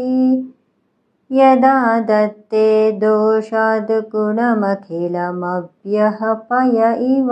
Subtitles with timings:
[1.31, 1.75] यदा
[2.09, 2.67] दत्ते
[2.99, 6.79] दोषाद् गुणमखिलमभ्यहपय
[7.11, 7.31] इव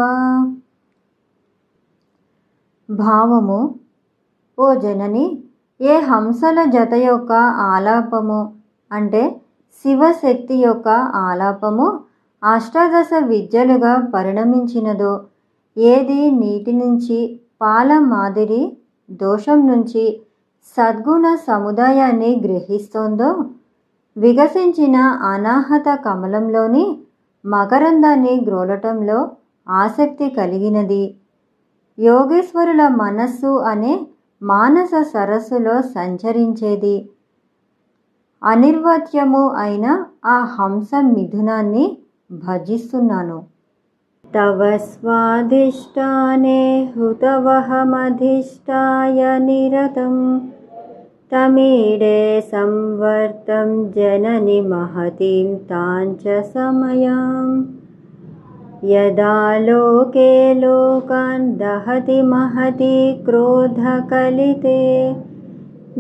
[2.89, 3.59] భావము
[4.57, 5.23] ఓ జనని
[5.79, 7.31] ఏ హంసల జత యొక్క
[7.69, 8.37] ఆలాపము
[8.90, 9.22] అంటే
[9.84, 10.88] శివశక్తి యొక్క
[11.22, 11.86] ఆలాపము
[12.42, 15.12] అష్టాదశ విద్యలుగా పరిణమించినదో
[15.76, 17.18] ఏది నీటి నుంచి
[17.60, 18.62] పాల మాదిరి
[19.20, 20.04] దోషం నుంచి
[20.76, 23.30] సద్గుణ సముదాయాన్ని గ్రహిస్తోందో
[24.16, 26.84] వికసించిన అనాహత కమలంలోని
[27.44, 29.18] మకరందాన్ని గ్రోలటంలో
[29.66, 31.04] ఆసక్తి కలిగినది.
[31.98, 33.94] యోగేశ్వరుల మనస్సు అనే
[34.42, 36.96] మానస సరస్సులో సంచరించేది.
[38.41, 39.85] అనిర్వత్యము అయిన
[40.25, 41.85] ఆ హంస మిథునాన్ని
[42.41, 43.37] భజిస్తున్నాను
[44.25, 46.61] తవ స్వాదిష్టానే
[46.95, 48.01] హుతవహమధిష్టాయ
[49.45, 50.15] నిరతం
[51.31, 52.19] తమీడే
[52.51, 57.49] సంవర్తం జనని మహతిం తాంచ సమయాం
[58.83, 64.81] यदा लोके लोकान् दहति महति क्रोधकलिते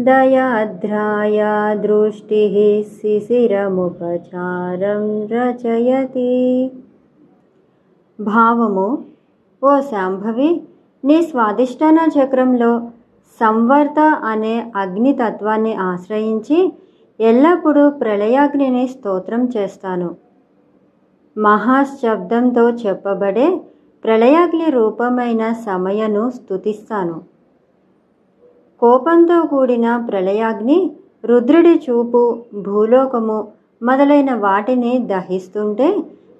[0.05, 2.55] दयाध्राया दृष्टिः
[2.95, 4.23] శిశిరముపచారం
[5.31, 6.31] రచయతి
[8.19, 8.87] భావము
[9.61, 10.49] ఓ శాంభవి
[11.03, 12.71] నీ స్వాదిష్టాన చక్రంలో
[13.41, 16.59] సంవర్త అనే అగ్నితత్వాన్ని ఆశ్రయించి
[17.19, 20.09] ఎల్లప్పుడూ ప్రళయాగ్నిని స్తోత్రం చేస్తాను
[21.35, 23.47] మహాశబ్దంతో చెప్పబడే
[24.03, 27.17] ప్రళయాగ్ని రూపమైన సమయను స్తుతిస్తాను
[28.81, 30.77] కోపంతో కూడిన ప్రళయాగ్ని
[31.23, 32.21] రుద్రుడి చూపు
[32.65, 33.37] భూలోకము
[33.81, 35.87] మొదలైన వాటిని దహిస్తుంటే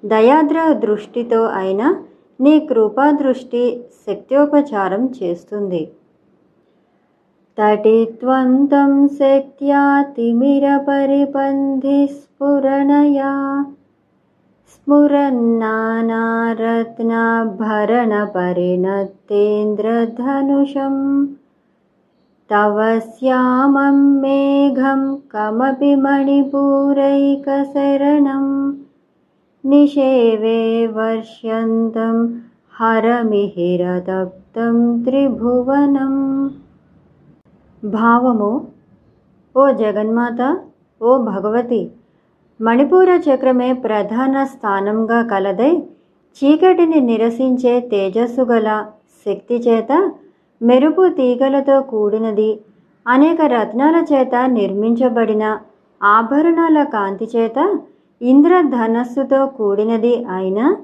[0.04, 1.82] దయాద్ర దృష్టితో అయిన
[2.40, 3.62] నీ కృపా దృష్టి
[4.02, 5.82] శక్త్యోపచారం చేస్తుంది
[7.58, 9.82] తటిత్వంతం శక్త్యా
[10.16, 13.32] తిమిర పరిపంధి స్ఫురణయా
[19.76, 20.96] स्फुरन्नानारत्नाभरणपरिणतेन्द्रधनुषं
[22.50, 22.76] तव
[23.10, 25.00] श्यामं मेघं
[25.30, 26.66] कमपि मणिपूरैकशरणं
[29.64, 30.60] निषेवे
[30.96, 32.16] वर्ष्यन्तं
[32.74, 36.16] హరమిహిరతప్తం త్రిభువనం
[37.82, 38.48] భావము
[39.54, 40.40] ఓ జగన్మాత
[41.00, 41.80] ఓ భగవతి
[42.60, 45.72] మణిపూర చక్రమే ప్రధాన స్థానంగా కలదై
[46.36, 48.68] చీకటిని నిరసించే తేజస్సు గల
[49.26, 49.92] శక్తి చేత
[50.61, 52.59] మెరుపు తీగలతో కూడినది.
[53.07, 55.59] అనేక రత్నాల చేత నిర్మించబడిన
[56.03, 57.79] ఆభరణాల కాంతి చేత
[58.21, 60.75] ఇంద్రధనస్సుతో కూడినది అయిన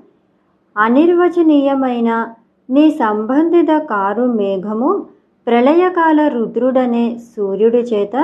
[0.77, 2.09] అనిర్వచనీయమైన
[2.69, 5.05] నీ సంబంధిత కారు మేఘము
[5.47, 8.15] ప్రళయకాల రుద్రుడనే సూర్యుడి చేత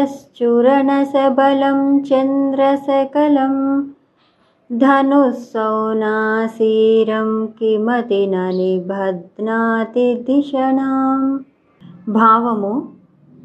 [2.08, 3.54] చంద్రసకలం
[4.70, 6.00] ధనుస్సౌనాసీరం
[7.58, 11.20] కిమతి న నిబధ్నాతి దిశణాం
[12.10, 12.72] భావము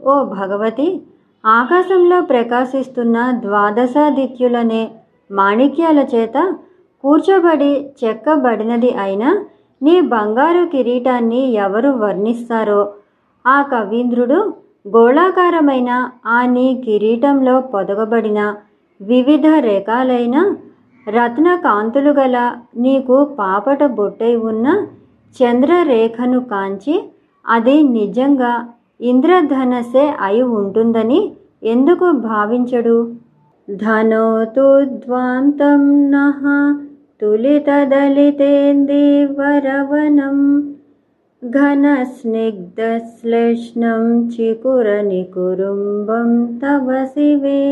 [0.06, 0.88] ఓ భగవతి
[1.44, 4.84] ఆకాశంలో ప్రకాశిస్తున్న ద్వాదశాదిత్యులనే
[5.30, 6.38] మాణిక్యాల చేత
[7.04, 7.72] కూర్చోబడి
[8.02, 9.26] చెక్కబడినది అయిన
[9.82, 12.82] నీ బంగారు కిరీటాన్ని ఎవరు వర్ణిస్తారో
[13.46, 14.40] ఆ కవీంద్రుడు
[14.88, 15.92] గోళాకారమైన
[16.28, 18.40] ఆ నీ కిరీటంలో పొదగబడిన
[19.00, 20.38] వివిధ రకాలైన
[21.08, 22.38] రత్న కాంతులు గల
[22.78, 24.68] నీకు పాపట బొట్టై ఉన్న
[25.36, 26.96] చంద్రరేఖను కాంచి
[27.46, 28.54] అది నిజంగా
[29.04, 31.20] ఇంద్రధనస్సే అయి ఉంటుందని
[31.66, 32.98] ఎందుకు భావించడు?
[33.68, 34.66] ధనోతు
[34.98, 36.42] ధ్వాంతం నః
[37.22, 37.68] తులితదలితేందీవరవనం
[41.43, 42.83] ఘనస్నిగ్ధశ్లేష్ణం
[44.33, 47.63] చికురనికురుంబం తవ శివే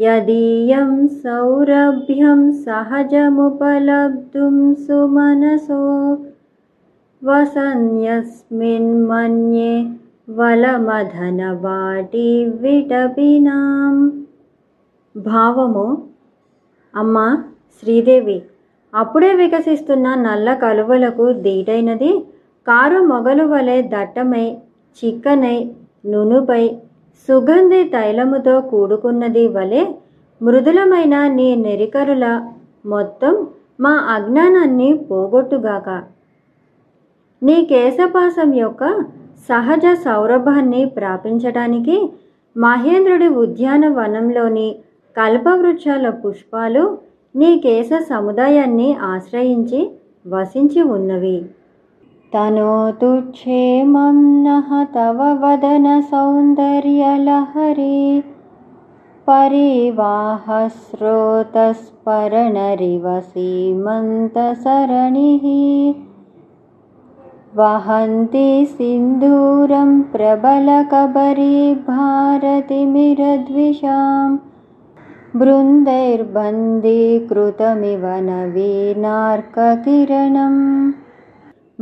[0.00, 0.90] యదీయం
[1.20, 5.84] సౌరభ్యం సహజముపలబ్ధుం సుమనసో
[8.38, 9.72] వసన్యస్మిన్మన్యే
[10.30, 12.26] వలమధనవాటి
[12.60, 13.96] విటపినాం
[15.14, 15.86] భావము
[16.94, 17.26] అమ్మా
[17.76, 18.36] శ్రీదేవి
[18.93, 22.11] అప్పుడే వికసిస్తున్న నల్ల కలువలకు దీటైనది.
[22.67, 24.47] కారు మొగలు వలె దట్టమై
[24.97, 25.57] చిక్కనై
[26.05, 26.63] నునుపై
[27.29, 29.83] సుగంధి తైలముతో కూడుకున్నది వలె
[30.41, 32.25] మృదులమైన నీ నెరికరుల
[32.85, 33.33] మొత్తం
[33.79, 35.89] మా అజ్ఞానాన్ని పోగొట్టుగాక.
[37.41, 38.83] నీ కేశపాసం యొక్క
[39.49, 41.97] సహజ సౌరభాన్ని ప్రాపించటానికి
[42.55, 44.67] మహేంద్రుడి ఉద్యానవనంలోని
[45.15, 46.83] కల్పవృక్షాల పుష్పాలు
[47.34, 49.80] నీ కేశ సముదాయాన్ని ఆశ్రయించి
[50.24, 51.38] వసించి ఉన్నవి
[52.32, 57.98] తనోతు క్షేమం నః తవ వదన సౌందర్యలహరి
[59.26, 60.44] పరివాహ
[60.78, 61.86] స్రోతస్పరణరివ
[63.30, 64.26] సీమంతసరణిः
[67.58, 71.54] వహంతి సింధూరం ప్రబలకబరీ
[71.86, 73.12] భారతిమిరద్విషాం
[75.33, 78.95] బృందైర్బందీకృతమివ నవీనార్కకిరణం.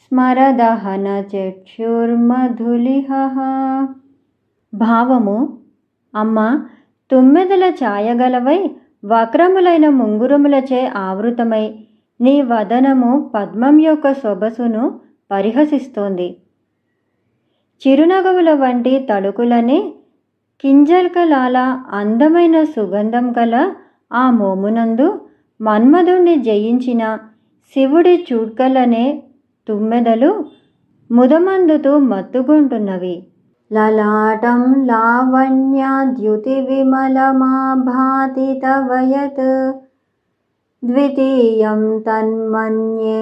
[0.03, 3.09] స్మరదహన చక్షుర్మధులిహ
[4.73, 5.37] భావము
[6.13, 6.39] అమ్మ
[7.11, 8.59] తుమ్మెదల ఛాయగలవై
[9.03, 11.65] వక్రములైన ముంగురములచే ఆవృతమై
[12.19, 14.83] నీ వదనము పద్మం యొక్క సొగసును
[15.31, 16.27] పరిహసిస్తోంది.
[17.81, 19.79] చిరునగవుల వంటి తడుకులని
[20.63, 21.57] కింజల్కలాల
[21.91, 23.55] అందమైన సుగంధం గల
[24.13, 25.07] ఆ మోమునందు
[25.61, 27.03] మన్మధుణ్ణి జయించిన
[27.75, 29.05] శివుడి చూడ్కలనే
[29.67, 30.31] తుమ్మెదలు
[31.11, 33.15] ముదమందుతూ మత్తుకుంటున్నవి.
[33.71, 39.45] లలాటం లావణ్యాద్యుతి విమలమాభాతి తవయత్
[40.83, 43.19] ద్వితీయం తన్మన్యే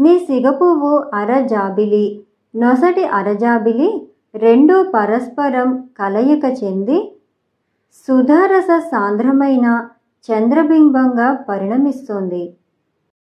[0.02, 2.06] నీ సిగపువ్వు అరజాబిలి.
[2.56, 3.90] నొసటి అరజాబిలి
[4.36, 7.00] రెండు పరస్పరం కలయిక చెంది
[8.08, 9.88] సుధారస సాంద్రమైన
[10.28, 12.44] చంద్రబింబంగా పరిణమిస్తుంది.